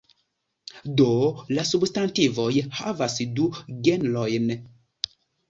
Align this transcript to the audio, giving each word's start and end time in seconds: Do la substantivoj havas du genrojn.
Do 1.01 1.09
la 1.57 1.65
substantivoj 1.71 2.47
havas 2.79 3.19
du 3.37 3.47
genrojn. 3.91 4.51